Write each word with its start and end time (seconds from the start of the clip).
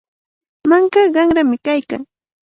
Mankaqa 0.69 1.09
qanrami 1.15 1.57
kaykan. 1.65 2.03